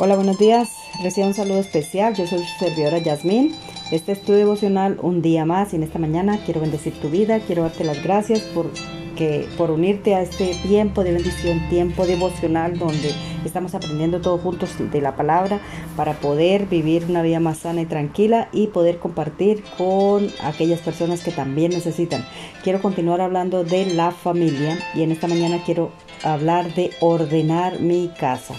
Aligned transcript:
Hola, 0.00 0.14
buenos 0.14 0.38
días. 0.38 0.76
Recibo 1.02 1.26
un 1.26 1.34
saludo 1.34 1.58
especial. 1.58 2.14
Yo 2.14 2.24
soy 2.24 2.38
su 2.44 2.64
servidora 2.64 2.98
Yasmín. 2.98 3.56
Este 3.90 4.12
es 4.12 4.22
tu 4.22 4.30
devocional 4.32 4.96
un 5.02 5.22
día 5.22 5.44
más 5.44 5.72
y 5.72 5.76
en 5.76 5.82
esta 5.82 5.98
mañana 5.98 6.38
quiero 6.44 6.60
bendecir 6.60 6.92
tu 7.00 7.10
vida. 7.10 7.40
Quiero 7.40 7.62
darte 7.62 7.82
las 7.82 8.00
gracias 8.04 8.42
por, 8.42 8.70
por 9.56 9.72
unirte 9.72 10.14
a 10.14 10.22
este 10.22 10.54
tiempo 10.68 11.02
de 11.02 11.14
bendición, 11.14 11.68
tiempo 11.68 12.06
devocional 12.06 12.78
donde 12.78 13.12
estamos 13.44 13.74
aprendiendo 13.74 14.20
todos 14.20 14.40
juntos 14.40 14.70
de 14.78 15.00
la 15.00 15.16
palabra 15.16 15.58
para 15.96 16.12
poder 16.20 16.66
vivir 16.66 17.06
una 17.08 17.22
vida 17.22 17.40
más 17.40 17.58
sana 17.58 17.80
y 17.80 17.86
tranquila 17.86 18.50
y 18.52 18.68
poder 18.68 19.00
compartir 19.00 19.64
con 19.76 20.28
aquellas 20.44 20.78
personas 20.78 21.24
que 21.24 21.32
también 21.32 21.72
necesitan. 21.72 22.24
Quiero 22.62 22.80
continuar 22.80 23.20
hablando 23.20 23.64
de 23.64 23.86
la 23.86 24.12
familia 24.12 24.78
y 24.94 25.02
en 25.02 25.10
esta 25.10 25.26
mañana 25.26 25.60
quiero 25.66 25.90
hablar 26.22 26.72
de 26.76 26.92
ordenar 27.00 27.80
mi 27.80 28.12
casa. 28.16 28.54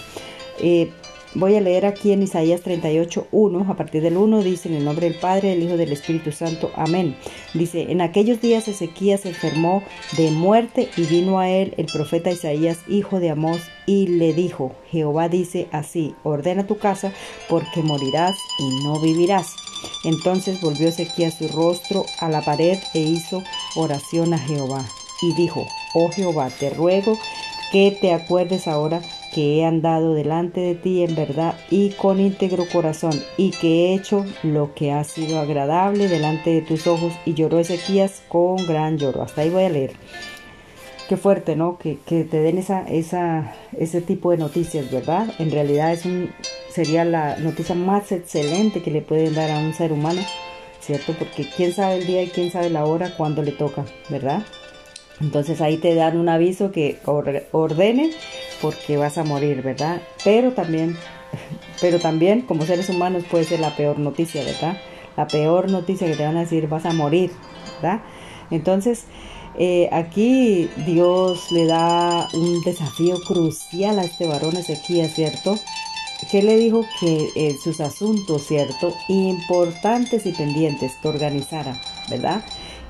Eh, 0.62 0.90
Voy 1.34 1.54
a 1.54 1.60
leer 1.60 1.86
aquí 1.86 2.10
en 2.10 2.24
Isaías 2.24 2.60
38, 2.62 3.28
1, 3.30 3.66
a 3.70 3.76
partir 3.76 4.02
del 4.02 4.16
1 4.16 4.42
dice 4.42 4.68
en 4.68 4.74
el 4.74 4.84
nombre 4.84 5.08
del 5.08 5.16
Padre, 5.20 5.50
del 5.50 5.62
Hijo, 5.62 5.76
del 5.76 5.92
Espíritu 5.92 6.32
Santo, 6.32 6.72
amén. 6.74 7.16
Dice, 7.54 7.86
en 7.92 8.00
aquellos 8.00 8.40
días 8.40 8.66
Ezequías 8.66 9.20
se 9.20 9.28
enfermó 9.28 9.84
de 10.16 10.32
muerte 10.32 10.90
y 10.96 11.02
vino 11.02 11.38
a 11.38 11.48
él 11.48 11.72
el 11.76 11.86
profeta 11.86 12.32
Isaías, 12.32 12.78
hijo 12.88 13.20
de 13.20 13.30
Amós, 13.30 13.60
y 13.86 14.08
le 14.08 14.34
dijo, 14.34 14.72
Jehová 14.90 15.28
dice 15.28 15.68
así, 15.70 16.16
ordena 16.24 16.66
tu 16.66 16.78
casa 16.78 17.12
porque 17.48 17.80
morirás 17.84 18.36
y 18.58 18.84
no 18.84 19.00
vivirás. 19.00 19.54
Entonces 20.02 20.60
volvió 20.60 20.88
Ezequías 20.88 21.38
su 21.38 21.46
rostro 21.46 22.06
a 22.18 22.28
la 22.28 22.40
pared 22.44 22.78
e 22.92 22.98
hizo 22.98 23.44
oración 23.76 24.34
a 24.34 24.38
Jehová 24.38 24.84
y 25.22 25.32
dijo, 25.34 25.64
oh 25.94 26.10
Jehová, 26.10 26.50
te 26.58 26.70
ruego 26.70 27.16
que 27.70 27.96
te 28.00 28.12
acuerdes 28.12 28.66
ahora 28.66 29.00
que 29.32 29.58
he 29.58 29.64
andado 29.64 30.14
delante 30.14 30.60
de 30.60 30.74
ti 30.74 31.02
en 31.04 31.14
verdad 31.14 31.54
y 31.70 31.90
con 31.90 32.20
íntegro 32.20 32.66
corazón, 32.70 33.12
y 33.36 33.50
que 33.50 33.68
he 33.68 33.94
hecho 33.94 34.24
lo 34.42 34.74
que 34.74 34.92
ha 34.92 35.04
sido 35.04 35.38
agradable 35.38 36.08
delante 36.08 36.50
de 36.50 36.62
tus 36.62 36.86
ojos. 36.86 37.12
Y 37.24 37.34
lloró 37.34 37.58
Ezequías 37.58 38.22
con 38.28 38.56
gran 38.66 38.98
lloro. 38.98 39.22
Hasta 39.22 39.42
ahí 39.42 39.50
voy 39.50 39.64
a 39.64 39.70
leer. 39.70 39.92
Qué 41.08 41.16
fuerte, 41.16 41.56
¿no? 41.56 41.78
Que, 41.78 41.96
te 42.06 42.40
den 42.40 42.58
esa, 42.58 42.82
esa, 42.88 43.54
ese 43.76 44.00
tipo 44.00 44.30
de 44.30 44.36
noticias, 44.36 44.90
¿verdad? 44.92 45.28
En 45.38 45.50
realidad 45.50 45.92
es 45.92 46.04
un, 46.04 46.30
sería 46.70 47.04
la 47.04 47.36
noticia 47.38 47.74
más 47.74 48.12
excelente 48.12 48.80
que 48.80 48.92
le 48.92 49.02
pueden 49.02 49.34
dar 49.34 49.50
a 49.50 49.58
un 49.58 49.74
ser 49.74 49.92
humano, 49.92 50.22
¿cierto? 50.80 51.14
Porque 51.18 51.48
quién 51.56 51.72
sabe 51.72 51.96
el 51.96 52.06
día 52.06 52.22
y 52.22 52.28
quién 52.28 52.52
sabe 52.52 52.70
la 52.70 52.84
hora 52.84 53.16
cuando 53.16 53.42
le 53.42 53.50
toca, 53.50 53.84
¿verdad? 54.08 54.42
Entonces 55.20 55.60
ahí 55.60 55.76
te 55.76 55.94
dan 55.94 56.16
un 56.16 56.28
aviso 56.28 56.72
que 56.72 56.98
ordene 57.04 58.10
porque 58.62 58.96
vas 58.96 59.18
a 59.18 59.24
morir, 59.24 59.62
¿verdad? 59.62 60.00
Pero 60.24 60.52
también, 60.52 60.96
pero 61.80 61.98
también 61.98 62.42
como 62.42 62.64
seres 62.64 62.88
humanos 62.88 63.24
puede 63.30 63.44
ser 63.44 63.60
la 63.60 63.76
peor 63.76 63.98
noticia, 63.98 64.42
¿verdad? 64.42 64.78
La 65.16 65.26
peor 65.26 65.70
noticia 65.70 66.06
que 66.06 66.16
te 66.16 66.24
van 66.24 66.36
a 66.36 66.40
decir 66.40 66.68
vas 66.68 66.86
a 66.86 66.92
morir, 66.92 67.30
¿verdad? 67.82 68.02
Entonces, 68.50 69.04
eh, 69.58 69.88
aquí 69.92 70.70
Dios 70.86 71.52
le 71.52 71.66
da 71.66 72.28
un 72.32 72.62
desafío 72.62 73.20
crucial 73.20 73.98
a 73.98 74.04
este 74.04 74.26
varón 74.26 74.56
Ezequiel, 74.56 75.10
¿cierto? 75.10 75.58
Que 76.30 76.42
le 76.42 76.56
dijo 76.56 76.84
que 77.00 77.28
eh, 77.34 77.56
sus 77.62 77.80
asuntos, 77.80 78.46
¿cierto? 78.46 78.94
Importantes 79.08 80.26
y 80.26 80.32
pendientes 80.32 80.92
que 81.02 81.08
organizara, 81.08 81.80
¿verdad? 82.08 82.42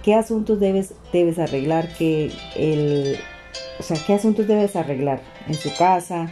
¿Qué 0.03 0.15
asuntos 0.15 0.61
debes, 0.61 0.95
debes 1.12 1.39
arreglar? 1.39 1.89
Que 1.97 2.31
el, 2.56 3.17
o 3.79 3.83
sea, 3.83 3.98
¿qué 4.07 4.15
asuntos 4.15 4.47
debes 4.47 4.77
arreglar 4.77 5.20
en 5.47 5.55
su 5.55 5.75
casa, 5.77 6.31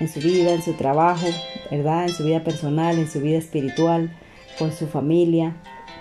en 0.00 0.08
su 0.08 0.20
vida, 0.20 0.52
en 0.52 0.62
su 0.62 0.72
trabajo, 0.74 1.26
¿verdad? 1.70 2.04
En 2.04 2.14
su 2.14 2.24
vida 2.24 2.42
personal, 2.42 2.98
en 2.98 3.08
su 3.08 3.20
vida 3.20 3.38
espiritual, 3.38 4.10
con 4.58 4.72
su 4.72 4.86
familia. 4.86 5.56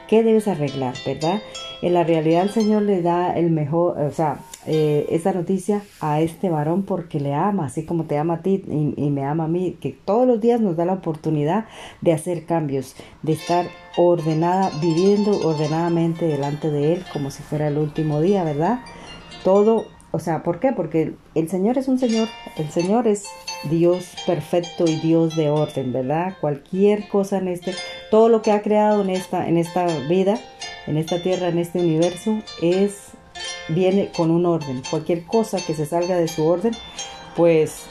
¿Qué 0.08 0.24
debes 0.24 0.48
arreglar, 0.48 0.96
verdad? 1.06 1.42
En 1.82 1.94
la 1.94 2.04
realidad 2.04 2.44
el 2.44 2.50
Señor 2.52 2.84
le 2.84 3.02
da 3.02 3.34
el 3.34 3.52
mejor, 3.52 4.00
o 4.00 4.12
sea, 4.12 4.40
eh, 4.66 5.06
esta 5.10 5.34
noticia 5.34 5.84
a 6.00 6.22
este 6.22 6.50
varón 6.50 6.84
porque 6.84 7.20
le 7.20 7.34
ama, 7.34 7.66
así 7.66 7.86
como 7.86 8.06
te 8.06 8.18
ama 8.18 8.36
a 8.36 8.42
ti 8.42 8.64
y, 8.68 8.94
y, 9.02 9.10
me 9.10 9.24
ama 9.26 9.46
a 9.46 9.48
mí, 9.48 9.78
que 9.80 9.92
todos 10.06 10.28
los 10.28 10.42
días 10.42 10.62
nos 10.62 10.76
da 10.76 10.86
la 10.86 10.94
oportunidad 10.94 11.66
de 12.02 12.14
hacer 12.14 12.46
cambios, 12.46 12.96
de 13.22 13.34
estar 13.34 13.66
ordenada, 13.98 14.72
viviendo 14.82 15.32
ordenadamente 15.48 16.26
delante 16.26 16.70
de 16.70 16.94
Él 16.94 17.04
como 17.12 17.32
si 17.32 17.44
fuera 17.44 17.68
el 17.68 17.78
último 17.78 18.22
día, 18.22 18.44
¿verdad? 18.44 18.80
Todo 19.44 19.86
o 20.16 20.20
sea, 20.20 20.44
¿por 20.44 20.60
qué? 20.60 20.72
Porque 20.72 21.16
el 21.34 21.50
Señor 21.50 21.80
es 21.80 21.88
un 21.88 21.98
Señor, 21.98 22.28
el 22.58 22.70
Señor 22.70 23.08
es 23.08 23.26
Dios 23.64 24.14
perfecto 24.28 24.86
y 24.86 24.98
Dios 24.98 25.36
de 25.36 25.50
orden, 25.50 25.92
¿verdad? 25.92 26.36
Cualquier 26.40 27.08
cosa 27.08 27.40
en 27.40 27.48
este, 27.48 27.74
todo 28.12 28.30
lo 28.30 28.44
que 28.44 28.52
ha 28.52 28.62
creado 28.62 29.02
en 29.02 29.10
esta, 29.10 29.48
en 29.48 29.58
esta 29.58 29.88
vida, 30.08 30.38
en 30.86 30.98
esta 30.98 31.20
tierra, 31.20 31.48
en 31.48 31.58
este 31.58 31.80
universo, 31.80 32.38
es, 32.62 33.14
viene 33.70 34.12
con 34.16 34.32
un 34.32 34.46
orden. 34.46 34.82
Cualquier 34.90 35.26
cosa 35.26 35.60
que 35.66 35.74
se 35.74 35.86
salga 35.86 36.16
de 36.16 36.28
su 36.28 36.46
orden, 36.46 36.74
pues 37.36 37.86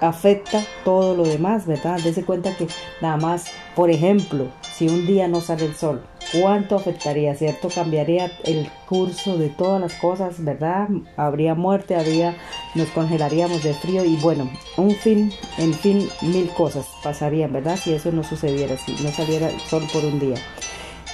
afecta 0.00 0.62
todo 0.84 1.14
lo 1.14 1.24
demás, 1.24 1.66
¿verdad? 1.66 2.00
Dese 2.02 2.24
cuenta 2.24 2.56
que 2.56 2.66
nada 3.00 3.16
más, 3.16 3.46
por 3.74 3.90
ejemplo, 3.90 4.48
si 4.74 4.88
un 4.88 5.06
día 5.06 5.28
no 5.28 5.40
sale 5.40 5.66
el 5.66 5.74
sol, 5.74 6.02
¿cuánto 6.32 6.76
afectaría, 6.76 7.34
cierto? 7.34 7.68
Cambiaría 7.68 8.30
el 8.44 8.68
curso 8.88 9.38
de 9.38 9.48
todas 9.48 9.80
las 9.80 9.94
cosas, 9.94 10.42
¿verdad? 10.44 10.88
Habría 11.16 11.54
muerte, 11.54 11.96
habría, 11.96 12.36
nos 12.74 12.88
congelaríamos 12.88 13.62
de 13.62 13.72
frío 13.74 14.04
y 14.04 14.16
bueno, 14.16 14.50
un 14.76 14.90
fin, 14.90 15.32
en 15.58 15.72
fin, 15.72 16.08
mil 16.22 16.48
cosas 16.50 16.86
pasarían, 17.02 17.52
¿verdad? 17.52 17.76
Si 17.76 17.92
eso 17.92 18.10
no 18.12 18.24
sucediera, 18.24 18.76
si 18.76 18.92
no 19.02 19.10
saliera 19.10 19.48
el 19.48 19.60
sol 19.60 19.84
por 19.92 20.04
un 20.04 20.18
día. 20.18 20.36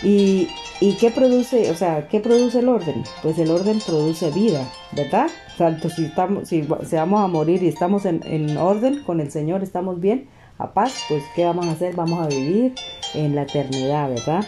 Y, 0.03 0.49
¿Y 0.81 0.95
qué 0.95 1.11
produce, 1.11 1.71
o 1.71 1.75
sea, 1.75 2.09
qué 2.09 2.21
produce 2.21 2.61
el 2.61 2.69
orden? 2.69 3.05
Pues 3.23 3.39
el 3.39 3.51
orden 3.51 3.81
produce 3.87 4.31
vida, 4.31 4.67
¿verdad? 4.93 5.29
Tanto 5.59 5.91
si 5.91 6.07
estamos, 6.07 6.49
si, 6.49 6.63
vamos 6.63 7.21
a 7.23 7.27
morir 7.27 7.63
y 7.63 7.69
estamos 7.69 8.07
en, 8.07 8.23
en 8.25 8.57
orden 8.57 9.03
con 9.05 9.21
el 9.21 9.31
Señor, 9.31 9.63
estamos 9.63 10.01
bien, 10.01 10.29
a 10.57 10.73
paz, 10.73 11.05
pues 11.09 11.23
¿qué 11.35 11.45
vamos 11.45 11.67
a 11.67 11.73
hacer? 11.73 11.95
Vamos 11.97 12.21
a 12.21 12.29
vivir 12.29 12.75
en 13.15 13.35
la 13.35 13.43
eternidad, 13.43 14.11
¿verdad? 14.11 14.47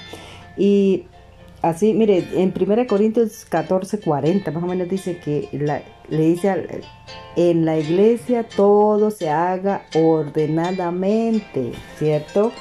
Y 0.56 1.04
así, 1.62 1.94
mire, 1.94 2.26
en 2.34 2.54
1 2.58 2.86
Corintios 2.86 3.44
14, 3.46 4.00
40, 4.00 4.50
más 4.50 4.62
o 4.62 4.66
menos 4.66 4.88
dice 4.88 5.18
que 5.18 5.48
le 6.08 6.22
dice 6.22 6.82
en 7.36 7.64
la 7.64 7.78
iglesia 7.78 8.46
todo 8.46 9.10
se 9.10 9.30
haga 9.30 9.86
ordenadamente, 9.94 11.72
¿cierto? 11.98 12.52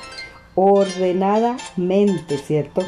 Ordenadamente, 0.55 2.38
¿cierto? 2.38 2.83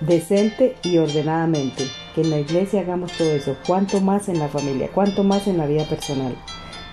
Decente 0.00 0.76
y 0.82 0.98
ordenadamente. 0.98 1.84
Que 2.14 2.22
en 2.22 2.30
la 2.30 2.38
iglesia 2.38 2.80
hagamos 2.80 3.12
todo 3.12 3.30
eso. 3.30 3.56
Cuanto 3.66 4.00
más 4.00 4.28
en 4.28 4.38
la 4.38 4.48
familia, 4.48 4.88
cuanto 4.94 5.24
más 5.24 5.46
en 5.46 5.58
la 5.58 5.66
vida 5.66 5.84
personal, 5.84 6.36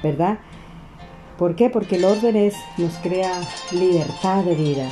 ¿verdad? 0.01 0.39
¿Por 1.37 1.55
qué? 1.55 1.69
Porque 1.69 1.97
el 1.97 2.05
orden 2.05 2.35
es, 2.35 2.55
nos 2.77 2.93
crea 2.95 3.41
libertad 3.71 4.43
de 4.43 4.55
vida. 4.55 4.89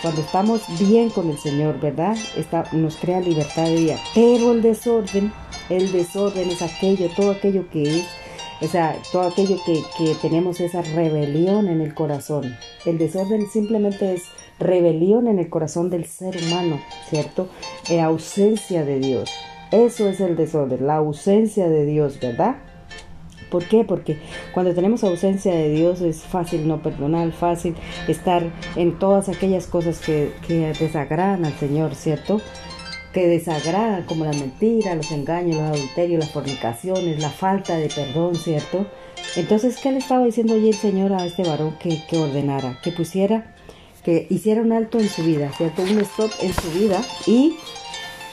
Cuando 0.00 0.20
estamos 0.20 0.62
bien 0.78 1.10
con 1.10 1.30
el 1.30 1.38
Señor, 1.38 1.80
¿verdad? 1.80 2.16
Está, 2.36 2.64
nos 2.72 2.96
crea 2.96 3.20
libertad 3.20 3.64
de 3.64 3.76
vida. 3.76 3.96
Pero 4.14 4.52
el 4.52 4.62
desorden, 4.62 5.32
el 5.68 5.92
desorden 5.92 6.50
es 6.50 6.62
aquello, 6.62 7.08
todo 7.16 7.32
aquello 7.32 7.68
que 7.70 7.98
es, 7.98 8.04
o 8.60 8.68
sea, 8.68 8.96
todo 9.10 9.28
aquello 9.28 9.56
que, 9.66 9.82
que 9.98 10.14
tenemos 10.16 10.60
esa 10.60 10.82
rebelión 10.82 11.68
en 11.68 11.80
el 11.80 11.94
corazón. 11.94 12.56
El 12.86 12.98
desorden 12.98 13.48
simplemente 13.48 14.14
es 14.14 14.22
rebelión 14.62 15.26
en 15.26 15.38
el 15.38 15.48
corazón 15.48 15.90
del 15.90 16.06
ser 16.06 16.36
humano, 16.36 16.80
¿cierto? 17.08 17.48
En 17.88 18.00
ausencia 18.00 18.84
de 18.84 18.98
Dios. 18.98 19.30
Eso 19.70 20.08
es 20.08 20.20
el 20.20 20.36
desorden, 20.36 20.86
la 20.86 20.96
ausencia 20.96 21.68
de 21.68 21.86
Dios, 21.86 22.18
¿verdad? 22.20 22.56
¿Por 23.52 23.64
qué? 23.66 23.84
Porque 23.84 24.16
cuando 24.54 24.74
tenemos 24.74 25.04
ausencia 25.04 25.54
de 25.54 25.68
Dios 25.68 26.00
es 26.00 26.22
fácil 26.22 26.66
no 26.66 26.82
perdonar, 26.82 27.32
fácil 27.32 27.74
estar 28.08 28.42
en 28.76 28.98
todas 28.98 29.28
aquellas 29.28 29.66
cosas 29.66 30.00
que, 30.00 30.32
desagradan 30.48 31.44
al 31.44 31.52
Señor, 31.52 31.94
¿cierto? 31.94 32.40
Que 33.12 33.28
desagradan 33.28 34.04
como 34.04 34.24
la 34.24 34.32
mentira, 34.32 34.94
los 34.94 35.12
engaños, 35.12 35.56
los 35.56 35.78
adulterios, 35.78 36.20
las 36.20 36.30
fornicaciones, 36.30 37.20
la 37.20 37.28
falta 37.28 37.76
de 37.76 37.88
perdón, 37.88 38.36
¿cierto? 38.36 38.86
Entonces, 39.36 39.78
¿qué 39.82 39.92
le 39.92 39.98
estaba 39.98 40.24
diciendo 40.24 40.54
allí 40.54 40.68
el 40.68 40.74
Señor 40.74 41.12
a 41.12 41.26
este 41.26 41.42
varón 41.42 41.76
que, 41.78 42.02
que 42.08 42.16
ordenara? 42.16 42.78
Que 42.82 42.90
pusiera, 42.90 43.51
que 44.04 44.26
hiciera 44.30 44.60
un 44.60 44.72
alto 44.72 44.98
en 44.98 45.08
su 45.08 45.22
vida, 45.22 45.52
¿cierto? 45.56 45.82
Un 45.82 45.98
stop 46.00 46.30
en 46.40 46.52
su 46.54 46.70
vida 46.70 47.00
y 47.26 47.56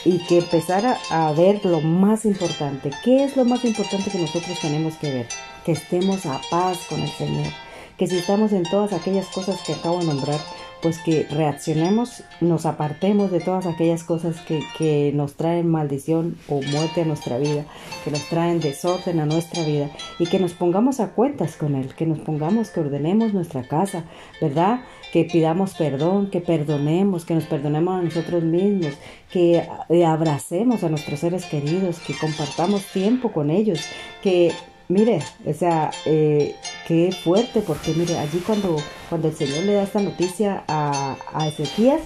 y 0.05 0.19
que 0.19 0.37
empezara 0.39 0.97
a 1.09 1.31
ver 1.33 1.65
lo 1.65 1.81
más 1.81 2.25
importante. 2.25 2.91
¿Qué 3.03 3.23
es 3.23 3.35
lo 3.35 3.45
más 3.45 3.65
importante 3.65 4.09
que 4.09 4.17
nosotros 4.17 4.57
tenemos 4.61 4.95
que 4.95 5.11
ver? 5.11 5.27
Que 5.65 5.73
estemos 5.73 6.25
a 6.25 6.39
paz 6.49 6.79
con 6.87 7.01
el 7.01 7.11
Señor, 7.11 7.51
que 7.97 8.07
si 8.07 8.17
estamos 8.17 8.53
en 8.53 8.63
todas 8.63 8.93
aquellas 8.93 9.27
cosas 9.27 9.61
que 9.65 9.73
acabo 9.73 9.99
de 9.99 10.05
nombrar, 10.05 10.39
pues 10.81 10.99
que 10.99 11.27
reaccionemos, 11.29 12.23
nos 12.41 12.65
apartemos 12.65 13.31
de 13.31 13.39
todas 13.39 13.65
aquellas 13.65 14.03
cosas 14.03 14.39
que, 14.41 14.61
que, 14.77 15.11
nos 15.13 15.35
traen 15.35 15.67
maldición 15.67 16.37
o 16.47 16.61
muerte 16.61 17.01
a 17.01 17.05
nuestra 17.05 17.37
vida, 17.37 17.65
que 18.03 18.11
nos 18.11 18.27
traen 18.29 18.59
desorden 18.59 19.19
a 19.19 19.25
nuestra 19.25 19.63
vida 19.63 19.89
y 20.19 20.27
que 20.27 20.39
nos 20.39 20.53
pongamos 20.53 20.99
a 20.99 21.09
cuentas 21.09 21.55
con 21.57 21.75
Él, 21.75 21.93
que 21.95 22.05
nos 22.05 22.19
pongamos, 22.19 22.69
que 22.69 22.79
ordenemos 22.79 23.33
nuestra 23.33 23.63
casa, 23.63 24.05
¿verdad? 24.41 24.81
Que 25.11 25.25
pidamos 25.25 25.73
perdón, 25.73 26.29
que 26.29 26.41
perdonemos, 26.41 27.25
que 27.25 27.35
nos 27.35 27.45
perdonemos 27.45 27.99
a 27.99 28.03
nosotros 28.03 28.43
mismos, 28.43 28.93
que 29.31 29.63
eh, 29.89 30.05
abracemos 30.05 30.83
a 30.83 30.89
nuestros 30.89 31.19
seres 31.19 31.45
queridos, 31.45 31.99
que 31.99 32.13
compartamos 32.13 32.85
tiempo 32.91 33.31
con 33.31 33.49
ellos, 33.49 33.81
que 34.21 34.51
Mire, 34.89 35.19
o 35.45 35.53
sea, 35.53 35.91
eh, 36.05 36.55
qué 36.87 37.11
fuerte, 37.11 37.61
porque 37.61 37.93
mire, 37.93 38.17
allí 38.17 38.39
cuando, 38.39 38.75
cuando 39.07 39.27
el 39.27 39.35
Señor 39.35 39.63
le 39.65 39.73
da 39.73 39.83
esta 39.83 40.01
noticia 40.01 40.63
a, 40.67 41.15
a 41.31 41.47
Ezequías, 41.47 42.01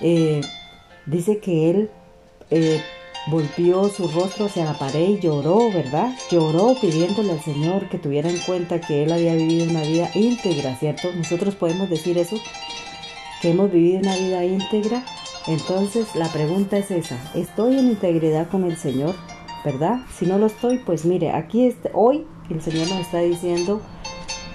eh, 0.00 0.40
dice 1.06 1.38
que 1.38 1.70
él 1.70 1.90
eh, 2.50 2.82
volvió 3.28 3.88
su 3.90 4.08
rostro 4.08 4.46
hacia 4.46 4.64
la 4.64 4.76
pared 4.76 5.08
y 5.08 5.20
lloró, 5.20 5.70
¿verdad? 5.70 6.16
Lloró 6.28 6.74
pidiéndole 6.80 7.30
al 7.30 7.44
Señor 7.44 7.88
que 7.88 7.98
tuviera 7.98 8.28
en 8.28 8.38
cuenta 8.38 8.80
que 8.80 9.04
él 9.04 9.12
había 9.12 9.36
vivido 9.36 9.70
una 9.70 9.82
vida 9.82 10.10
íntegra, 10.14 10.74
¿cierto? 10.74 11.12
Nosotros 11.12 11.54
podemos 11.54 11.88
decir 11.88 12.18
eso, 12.18 12.40
que 13.40 13.50
hemos 13.50 13.70
vivido 13.70 14.00
una 14.00 14.16
vida 14.16 14.44
íntegra. 14.44 15.04
Entonces 15.46 16.08
la 16.16 16.26
pregunta 16.32 16.76
es 16.76 16.90
esa, 16.90 17.16
¿estoy 17.36 17.78
en 17.78 17.86
integridad 17.86 18.48
con 18.48 18.64
el 18.64 18.76
Señor? 18.76 19.14
¿Verdad? 19.66 19.98
Si 20.16 20.26
no 20.26 20.38
lo 20.38 20.46
estoy, 20.46 20.78
pues 20.78 21.04
mire, 21.04 21.32
aquí 21.32 21.66
este, 21.66 21.90
hoy 21.92 22.24
el 22.50 22.62
Señor 22.62 22.88
nos 22.88 23.00
está 23.00 23.18
diciendo, 23.18 23.80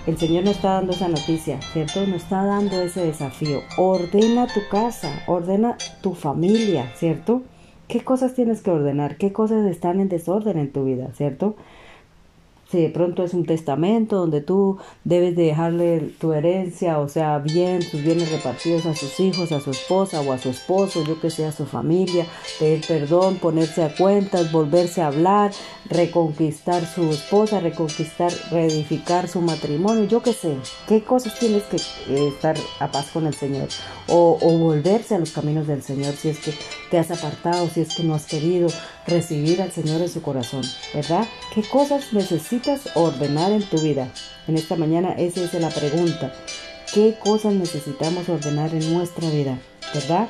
el 0.08 0.18
Señor 0.18 0.46
nos 0.46 0.56
está 0.56 0.76
dando 0.76 0.94
esa 0.94 1.10
noticia, 1.10 1.60
¿cierto? 1.74 2.08
Nos 2.08 2.24
está 2.24 2.46
dando 2.46 2.82
ese 2.82 3.06
desafío. 3.06 3.60
Ordena 3.76 4.48
tu 4.48 4.62
casa, 4.72 5.12
ordena 5.28 5.76
tu 6.02 6.14
familia, 6.14 6.90
¿cierto? 6.96 7.42
¿Qué 7.90 8.06
cosas 8.06 8.36
tienes 8.36 8.62
que 8.62 8.72
ordenar? 8.72 9.18
¿Qué 9.18 9.34
cosas 9.34 9.66
están 9.66 10.00
en 10.00 10.08
desorden 10.08 10.58
en 10.58 10.72
tu 10.72 10.86
vida, 10.86 11.10
¿cierto? 11.14 11.56
Si 12.72 12.82
de 12.82 12.90
pronto 12.90 13.24
es 13.24 13.34
un 13.34 13.46
testamento 13.46 14.16
donde 14.16 14.40
tú 14.40 14.78
debes 15.04 15.36
dejarle 15.36 16.00
tu 16.20 16.32
herencia, 16.32 17.00
o 17.00 17.10
sea, 17.10 17.40
bien, 17.40 17.80
tus 17.90 18.02
bienes 18.02 18.32
repartidos 18.32 18.86
a 18.86 18.96
sus 18.96 19.20
hijos, 19.20 19.52
a 19.52 19.60
su 19.60 19.72
esposa 19.72 20.22
o 20.22 20.32
a 20.32 20.38
su 20.38 20.50
esposo, 20.50 21.04
yo 21.04 21.20
que 21.20 21.30
sé, 21.30 21.46
a 21.46 21.52
su 21.52 21.66
familia, 21.66 22.26
pedir 22.60 22.86
perdón, 22.88 23.36
ponerse 23.36 23.84
a 23.84 23.94
cuentas, 23.94 24.52
volverse 24.54 25.02
a 25.02 25.08
hablar, 25.08 25.52
reconquistar 25.90 26.86
su 26.86 27.10
esposa, 27.10 27.60
reconquistar, 27.60 28.32
reedificar 28.52 29.28
su 29.28 29.42
matrimonio, 29.42 30.06
yo 30.06 30.22
que 30.24 30.34
sé, 30.34 30.56
qué 30.88 31.04
cosas 31.04 31.38
tienes 31.38 31.64
que 31.64 31.78
eh, 31.78 32.30
estar 32.30 32.56
a 32.80 32.90
paz 32.90 33.10
con 33.12 33.28
el 33.28 33.34
Señor 33.34 33.68
o, 34.08 34.38
o 34.42 34.58
volverse 34.58 35.16
a 35.16 35.20
los 35.20 35.32
caminos 35.32 35.68
del 35.68 35.82
Señor 35.82 36.14
si 36.14 36.30
es 36.30 36.40
que 36.40 36.54
te 36.90 36.98
has 36.98 37.12
apartado, 37.12 37.68
si 37.68 37.82
es 37.82 37.96
que 37.96 38.04
no 38.04 38.16
has 38.16 38.26
querido 38.26 38.70
recibir 39.08 39.62
al 39.62 39.72
Señor 39.72 40.02
en 40.02 40.10
su 40.10 40.22
corazón, 40.22 40.62
¿verdad? 40.94 41.28
¿Qué 41.54 41.64
cosas 41.64 42.14
necesitas 42.14 42.61
ordenar 42.96 43.52
en 43.52 43.64
tu 43.64 43.80
vida? 43.80 44.12
En 44.48 44.58
esta 44.58 44.76
mañana 44.76 45.14
esa 45.14 45.42
es 45.42 45.54
la 45.54 45.70
pregunta. 45.70 46.34
¿Qué 46.94 47.16
cosas 47.24 47.54
necesitamos 47.54 48.28
ordenar 48.30 48.74
en 48.74 48.94
nuestra 48.94 49.30
vida? 49.30 49.58
¿Verdad? 49.94 50.30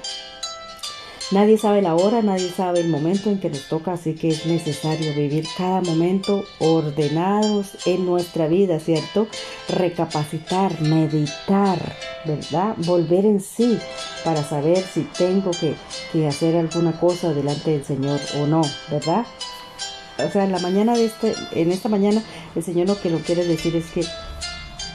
Nadie 1.31 1.57
sabe 1.57 1.81
la 1.81 1.95
hora, 1.95 2.21
nadie 2.21 2.49
sabe 2.49 2.81
el 2.81 2.89
momento 2.89 3.29
en 3.29 3.39
que 3.39 3.49
nos 3.49 3.69
toca, 3.69 3.93
así 3.93 4.15
que 4.15 4.29
es 4.29 4.45
necesario 4.45 5.13
vivir 5.13 5.45
cada 5.57 5.79
momento 5.81 6.43
ordenados 6.59 7.77
en 7.85 8.05
nuestra 8.05 8.47
vida, 8.47 8.79
¿cierto? 8.81 9.27
Recapacitar, 9.69 10.81
meditar, 10.81 11.79
¿verdad? 12.25 12.75
Volver 12.77 13.25
en 13.25 13.39
sí 13.39 13.79
para 14.25 14.43
saber 14.43 14.83
si 14.83 15.03
tengo 15.17 15.51
que, 15.51 15.75
que 16.11 16.27
hacer 16.27 16.57
alguna 16.57 16.99
cosa 16.99 17.33
delante 17.33 17.71
del 17.71 17.85
Señor 17.85 18.19
o 18.41 18.45
no, 18.45 18.61
¿verdad? 18.89 19.25
O 20.25 20.31
sea, 20.31 20.43
en 20.43 20.51
la 20.51 20.59
mañana 20.59 20.95
de 20.95 21.05
este, 21.05 21.33
en 21.53 21.71
esta 21.71 21.89
mañana, 21.89 22.21
el 22.55 22.63
Señor 22.63 22.87
lo 22.87 22.99
que 22.99 23.09
lo 23.09 23.19
quiere 23.19 23.45
decir 23.45 23.75
es 23.75 23.85
que 23.91 24.05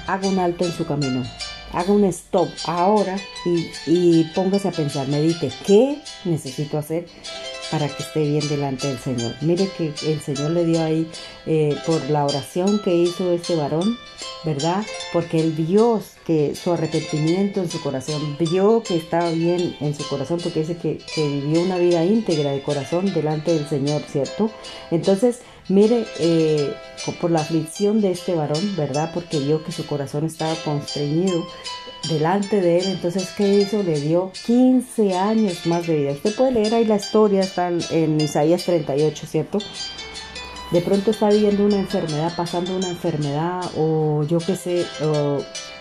haga 0.06 0.28
un 0.28 0.38
alto 0.38 0.64
en 0.64 0.72
su 0.72 0.86
camino 0.86 1.22
haga 1.72 1.92
un 1.92 2.04
stop 2.04 2.48
ahora 2.66 3.16
y, 3.86 4.24
póngase 4.34 4.68
a 4.68 4.72
pensar, 4.72 5.06
medite, 5.08 5.52
¿qué 5.64 5.98
necesito 6.24 6.78
hacer 6.78 7.06
para 7.70 7.88
que 7.88 8.02
esté 8.02 8.20
bien 8.20 8.48
delante 8.48 8.88
del 8.88 8.98
Señor? 8.98 9.34
Mire 9.40 9.68
que 9.76 9.92
el 10.06 10.20
Señor 10.20 10.50
le 10.52 10.64
dio 10.64 10.82
ahí 10.82 11.10
eh, 11.46 11.76
por 11.86 12.08
la 12.10 12.24
oración 12.24 12.80
que 12.82 12.94
hizo 12.94 13.32
este 13.32 13.56
varón, 13.56 13.96
¿verdad? 14.44 14.84
Porque 15.12 15.40
él 15.40 15.52
vio 15.52 16.02
que 16.26 16.54
su 16.54 16.72
arrepentimiento 16.72 17.60
en 17.60 17.70
su 17.70 17.80
corazón, 17.80 18.36
vio 18.38 18.82
que 18.82 18.96
estaba 18.96 19.30
bien 19.30 19.76
en 19.80 19.94
su 19.94 20.06
corazón, 20.08 20.40
porque 20.42 20.60
dice 20.60 20.76
que, 20.76 21.00
vivió 21.16 21.62
una 21.62 21.78
vida 21.78 22.04
íntegra 22.04 22.50
de 22.50 22.62
corazón 22.62 23.12
delante 23.12 23.54
del 23.54 23.68
Señor, 23.68 24.02
¿cierto? 24.02 24.50
Entonces, 24.90 25.40
Mire, 25.68 26.06
eh, 26.20 26.72
por 27.20 27.32
la 27.32 27.40
aflicción 27.40 28.00
de 28.00 28.12
este 28.12 28.36
varón, 28.36 28.76
¿verdad? 28.76 29.10
Porque 29.12 29.40
vio 29.40 29.64
que 29.64 29.72
su 29.72 29.84
corazón 29.84 30.24
estaba 30.24 30.54
constreñido 30.64 31.44
delante 32.08 32.60
de 32.60 32.78
él. 32.78 32.86
Entonces, 32.86 33.30
¿qué 33.36 33.48
hizo? 33.48 33.82
Le 33.82 34.00
dio 34.00 34.30
15 34.46 35.14
años 35.14 35.66
más 35.66 35.86
de 35.86 35.96
vida. 35.96 36.12
Usted 36.12 36.34
puede 36.34 36.52
leer 36.52 36.74
ahí 36.74 36.84
la 36.84 36.96
historia, 36.96 37.40
está 37.40 37.68
en 37.68 38.20
Isaías 38.20 38.64
38, 38.64 39.26
¿cierto? 39.26 39.58
De 40.72 40.80
pronto 40.80 41.12
está 41.12 41.28
viviendo 41.28 41.64
una 41.64 41.78
enfermedad, 41.78 42.32
pasando 42.36 42.76
una 42.76 42.88
enfermedad 42.88 43.70
o 43.76 44.24
yo 44.24 44.38
qué 44.38 44.56
sé, 44.56 44.84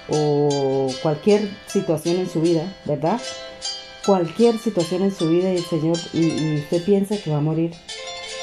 o, 0.09 0.87
cualquier 1.01 1.49
situación 1.65 2.17
en 2.17 2.29
su 2.29 2.41
vida, 2.41 2.71
¿verdad? 2.85 3.19
Cualquier 4.05 4.59
situación 4.59 5.01
en 5.01 5.11
su 5.11 5.27
vida 5.29 5.51
y 5.51 5.57
el 5.57 5.65
Señor, 5.65 5.97
y 6.13 6.59
usted 6.59 6.83
piensa 6.83 7.17
que 7.17 7.31
va 7.31 7.37
a 7.37 7.41
morir 7.41 7.71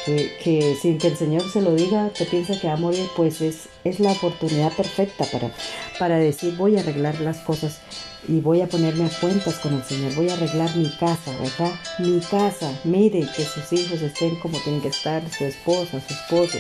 que, 0.05 0.77
sin 0.81 0.99
que 0.99 1.09
el 1.09 1.17
Señor 1.17 1.49
se 1.51 1.61
lo 1.61 1.75
diga, 1.75 2.11
te 2.11 2.25
piensa 2.25 2.59
que 2.59 2.67
va 2.67 2.75
a 2.75 2.77
morir, 2.77 3.07
pues 3.17 3.41
es, 3.41 3.69
es 3.85 4.01
la 4.01 4.13
oportunidad 4.13 4.73
perfecta 4.73 5.25
para, 5.27 5.51
para 5.99 6.17
decir 6.17 6.57
voy 6.57 6.77
a 6.77 6.81
arreglar 6.81 7.21
las 7.21 7.39
cosas 7.39 7.81
y 8.29 8.41
voy 8.41 8.61
a 8.61 8.69
ponerme 8.69 9.07
a 9.07 9.21
cuentas 9.21 9.59
con 9.59 9.75
el 9.75 9.83
Señor, 9.83 10.15
voy 10.15 10.29
a 10.29 10.35
arreglar 10.35 10.75
mi 10.77 10.89
casa, 10.91 11.33
¿verdad? 11.41 11.73
Mi 11.99 12.21
casa, 12.21 12.71
mire 12.85 13.27
que 13.37 13.45
sus 13.45 13.73
hijos 13.73 14.01
estén 14.01 14.37
como 14.37 14.59
tienen 14.59 14.81
que 14.81 14.89
estar, 14.89 15.23
su 15.31 15.45
esposa, 15.45 16.01
su 16.07 16.15
esposo, 16.15 16.59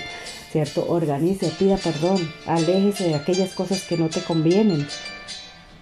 ¿cierto? 0.51 0.85
Organice, 0.89 1.49
pida 1.59 1.77
perdón, 1.77 2.33
aléjese 2.47 3.09
de 3.09 3.15
aquellas 3.15 3.55
cosas 3.55 3.83
que 3.83 3.97
no 3.97 4.09
te 4.09 4.23
convienen, 4.23 4.87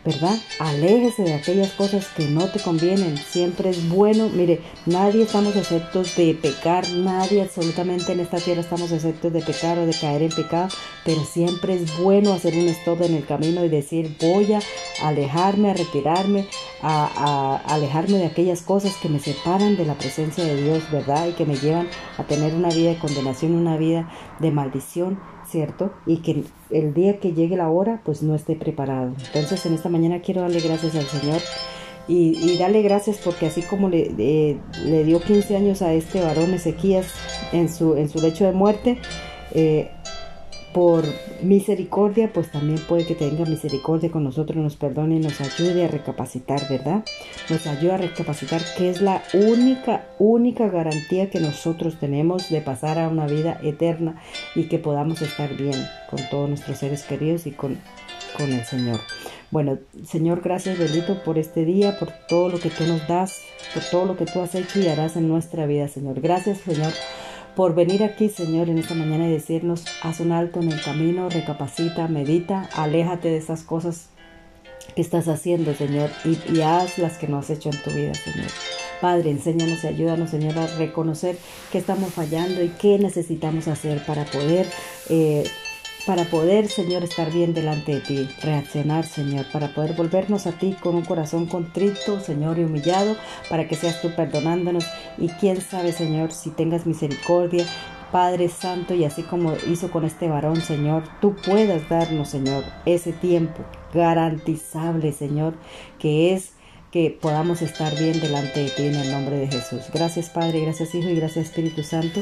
¿verdad? 0.05 0.39
Aléjese 0.59 1.25
de 1.25 1.35
aquellas 1.35 1.73
cosas 1.73 2.07
que 2.17 2.27
no 2.27 2.47
te 2.47 2.59
convienen. 2.61 3.19
Siempre 3.19 3.71
es 3.71 3.87
bueno, 3.89 4.31
mire, 4.31 4.61
nadie 4.87 5.25
estamos 5.25 5.55
exceptos 5.57 6.17
de 6.17 6.35
pecar, 6.35 6.89
nadie 6.91 7.43
absolutamente 7.43 8.13
en 8.13 8.21
esta 8.21 8.39
tierra 8.39 8.63
estamos 8.63 8.91
exceptos 8.93 9.33
de 9.33 9.43
pecar 9.43 9.79
o 9.79 9.87
de 9.87 9.93
caer 9.93 10.23
en 10.23 10.31
pecado, 10.31 10.69
pero 11.05 11.23
siempre 11.25 11.75
es 11.75 11.99
bueno 11.99 12.33
hacer 12.33 12.55
un 12.55 12.69
stop 12.69 13.03
en 13.03 13.15
el 13.15 13.27
camino 13.27 13.65
y 13.65 13.69
decir, 13.69 14.17
voy 14.21 14.55
a 14.55 14.61
alejarme, 15.03 15.71
a 15.71 15.75
retirarme, 15.75 16.47
a, 16.83 17.61
a 17.67 17.75
alejarme 17.75 18.19
de 18.19 18.27
aquellas 18.27 18.63
cosas 18.63 18.97
que 18.97 19.11
me 19.11 19.19
separan 19.19 19.77
de 19.77 19.85
la 19.85 19.95
presencia 19.95 20.45
de 20.45 20.63
Dios, 20.63 20.83
¿verdad? 20.91 21.29
Y 21.29 21.33
que 21.33 21.45
me 21.45 21.57
llevan 21.57 21.89
a 22.17 22.25
tener 22.25 22.55
una 22.55 22.71
vida 22.71 22.91
de 22.91 22.99
condenación, 22.99 23.55
una 23.55 23.77
vida 23.77 24.11
de 24.39 24.51
maldición 24.51 25.21
¿cierto? 25.51 25.93
Y 26.07 26.19
que 26.19 26.45
el 26.71 26.95
día 26.95 27.19
que 27.19 27.33
llegue 27.33 27.57
la 27.57 27.69
hora, 27.69 28.03
pues 28.05 28.23
no 28.23 28.35
esté 28.35 28.55
preparado. 28.57 29.15
Entonces 29.35 29.65
en 29.67 29.75
esta 29.75 29.89
mañana 29.89 30.21
quiero 30.21 30.43
darle 30.43 30.61
gracias 30.61 30.95
al 30.95 31.07
Señor 31.07 31.41
y, 32.09 32.59
darle 32.59 32.83
gracias 32.83 33.19
porque 33.25 33.47
así 33.47 33.63
como 33.63 33.89
le, 33.89 34.11
le, 34.85 35.05
dio 35.05 35.21
15 35.21 35.57
años 35.57 35.83
a 35.83 35.93
este 35.93 36.21
varón 36.21 36.53
Ezequías 36.53 37.07
en 37.53 37.69
su, 37.69 37.97
en 37.97 38.09
su 38.09 38.21
lecho 38.21 38.45
de 38.45 38.53
muerte, 38.53 38.99
eh, 39.53 39.91
por 40.73 41.05
misericordia, 41.43 42.33
pues 42.33 42.51
también 42.51 42.79
puede 42.87 43.05
que 43.05 43.15
tenga 43.15 43.45
misericordia 43.45 44.11
con 44.11 44.23
nosotros, 44.23 44.57
nos 44.57 44.77
perdone 44.77 45.17
y 45.17 45.19
nos 45.19 45.41
ayude 45.41 45.85
a 45.85 45.89
recapacitar, 45.89 46.69
¿verdad? 46.69 47.05
Nos 47.49 47.67
ayude 47.67 47.93
a 47.93 47.97
recapacitar 47.97 48.61
que 48.77 48.91
es 48.91 49.01
la 49.01 49.23
única, 49.33 50.07
única 50.19 50.69
garantía 50.69 51.31
que 51.31 51.41
nosotros 51.41 51.99
tenemos 51.99 52.51
de 52.51 52.61
pasar 52.61 52.99
a 52.99 53.09
una 53.09 53.27
vida 53.27 53.59
eterna 53.63 54.21
y 54.55 54.65
que 54.69 54.79
podamos 54.79 55.23
estar 55.23 55.57
bien 55.57 55.77
con 56.09 56.21
todos 56.31 56.49
nuestros 56.49 56.79
seres 56.79 57.03
queridos 57.03 57.47
y 57.47 57.51
con, 57.51 57.79
con 58.37 58.53
el 58.53 58.65
Señor. 58.65 59.01
Bueno, 59.51 59.79
Señor, 60.07 60.41
gracias, 60.43 60.79
bendito, 60.79 61.25
por 61.25 61.37
este 61.37 61.65
día, 61.65 61.99
por 61.99 62.11
todo 62.29 62.49
lo 62.49 62.61
que 62.61 62.71
tú 62.71 62.85
nos 62.85 63.09
das, 63.09 63.41
por 63.75 63.83
todo 63.91 64.07
lo 64.07 64.17
que 64.17 64.27
tú 64.27 64.41
has 64.41 64.55
hecho 64.55 64.79
y 64.79 64.87
harás 64.87 65.17
en 65.17 65.27
nuestra 65.27 65.67
vida, 65.67 65.89
Señor. 65.89 66.21
Gracias, 66.21 66.59
Señor 66.59 66.93
por 67.57 67.75
venir 67.75 68.05
aquí, 68.05 68.29
Señor, 68.29 68.69
en 68.69 68.79
esta 68.79 68.95
mañana 68.95 69.29
y 69.29 69.33
decirnos, 69.33 69.85
haz 70.03 70.21
un 70.21 70.33
alto 70.33 70.61
en 70.61 70.73
el 70.73 70.83
camino, 70.83 71.29
recapacita, 71.29 72.09
medita, 72.09 72.69
aléjate 72.75 73.29
de 73.29 73.37
esas 73.37 73.63
cosas 73.63 74.09
que 74.95 75.03
estás 75.03 75.29
haciendo, 75.29 75.75
Señor, 75.75 76.11
y, 76.25 76.61
haz 76.61 76.99
las 76.99 77.19
que 77.19 77.29
no 77.29 77.39
has 77.39 77.51
hecho 77.51 77.71
en 77.71 77.83
tu 77.83 77.91
vida, 77.91 78.15
Señor. 78.15 78.49
Padre, 79.01 79.31
enséñanos 79.31 79.83
y 79.85 79.87
ayúdanos, 79.87 80.31
Señor, 80.31 80.59
a 80.59 80.67
reconocer 80.77 81.39
que 81.73 81.79
estamos 81.79 82.13
fallando 82.13 82.63
y 82.63 82.69
qué 82.69 82.99
necesitamos 82.99 83.67
hacer 83.69 84.05
para 84.05 84.25
poder 84.27 84.67
eh, 85.09 85.45
para 86.07 86.25
poder, 86.25 86.69
Señor, 86.69 87.05
estar 87.05 87.31
bien 87.33 87.55
delante 87.55 87.95
de 87.95 88.01
ti, 88.01 88.29
reaccionar, 88.43 89.05
Señor, 89.05 89.47
para 89.53 89.75
poder 89.75 89.95
volvernos 89.95 90.47
a 90.47 90.53
ti 90.53 90.77
con 90.81 90.95
un 90.95 91.05
corazón 91.05 91.47
contrito, 91.47 92.21
Señor, 92.21 92.59
y 92.59 92.65
humillado, 92.65 93.17
para 93.49 93.69
que 93.69 93.77
seas 93.77 94.01
tú 94.01 94.11
perdonándonos. 94.15 94.85
Y 95.19 95.29
quién 95.29 95.61
sabe, 95.61 95.93
Señor, 95.93 96.33
si 96.33 96.51
tengas 96.51 96.87
misericordia 96.87 97.67
Padre 98.11 98.49
Santo, 98.49 98.95
y 98.95 99.05
así 99.05 99.23
como 99.23 99.55
hizo 99.71 99.91
con 99.91 100.05
este 100.05 100.29
varón, 100.29 100.61
Señor, 100.61 101.05
tú 101.21 101.37
puedas 101.37 101.89
darnos, 101.89 102.29
Señor, 102.29 102.65
ese 102.85 103.13
tiempo 103.13 103.63
garantizable, 103.95 105.13
Señor, 105.13 105.55
que 105.99 106.35
es 106.35 106.53
que 106.91 107.17
podamos 107.21 107.63
estar 107.63 107.97
bien 107.97 108.21
delante 108.21 108.65
de 108.65 108.71
ti 108.71 108.87
en 108.87 108.97
el 108.97 109.13
nombre 109.13 109.39
de 109.39 109.47
Jesús. 109.47 109.83
Gracias 109.95 110.29
Padre, 110.29 110.61
gracias 110.61 110.95
Hijo 110.95 111.09
y 111.09 111.15
gracias 111.15 111.47
Espíritu 111.47 111.85
Santo. 111.85 112.21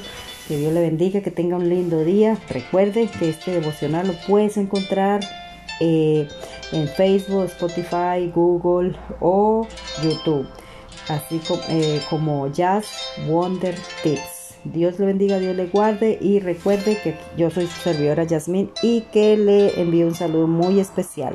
Que 0.48 0.56
Dios 0.56 0.72
le 0.72 0.80
bendiga, 0.80 1.20
que 1.20 1.30
tenga 1.30 1.56
un 1.56 1.68
lindo 1.68 2.02
día. 2.04 2.38
Recuerde 2.48 3.06
que 3.18 3.28
este 3.28 3.50
devocional 3.50 4.08
lo 4.08 4.14
puedes 4.26 4.56
encontrar 4.56 5.20
eh, 5.78 6.26
en 6.72 6.88
Facebook, 6.88 7.44
Spotify, 7.44 8.32
Google 8.34 8.96
o 9.20 9.68
YouTube, 10.02 10.48
así 11.08 11.38
como, 11.46 11.62
eh, 11.68 12.00
como 12.08 12.50
Jazz 12.50 12.86
Wonder 13.28 13.74
Tips. 14.02 14.54
Dios 14.64 14.98
le 14.98 15.04
bendiga, 15.04 15.38
Dios 15.38 15.54
le 15.54 15.66
guarde 15.66 16.18
y 16.18 16.40
recuerde 16.40 16.96
que 17.04 17.14
yo 17.36 17.50
soy 17.50 17.66
su 17.66 17.80
servidora 17.82 18.24
Yasmín 18.24 18.70
y 18.82 19.02
que 19.12 19.36
le 19.36 19.78
envío 19.78 20.06
un 20.06 20.14
saludo 20.14 20.46
muy 20.46 20.80
especial. 20.80 21.34